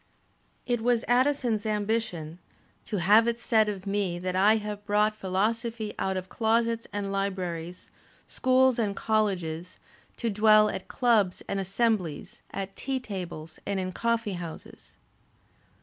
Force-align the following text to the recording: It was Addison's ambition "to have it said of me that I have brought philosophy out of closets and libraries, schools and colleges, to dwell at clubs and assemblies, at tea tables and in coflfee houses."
It 0.65 0.81
was 0.81 1.05
Addison's 1.07 1.63
ambition 1.63 2.39
"to 2.85 2.97
have 3.01 3.27
it 3.27 3.39
said 3.39 3.69
of 3.69 3.85
me 3.85 4.17
that 4.17 4.35
I 4.35 4.55
have 4.55 4.83
brought 4.83 5.15
philosophy 5.15 5.93
out 5.99 6.17
of 6.17 6.27
closets 6.27 6.87
and 6.91 7.11
libraries, 7.11 7.91
schools 8.25 8.79
and 8.79 8.95
colleges, 8.95 9.77
to 10.17 10.31
dwell 10.31 10.71
at 10.71 10.87
clubs 10.87 11.43
and 11.47 11.59
assemblies, 11.59 12.41
at 12.49 12.75
tea 12.75 12.99
tables 12.99 13.59
and 13.63 13.79
in 13.79 13.93
coflfee 13.93 14.37
houses." 14.37 14.93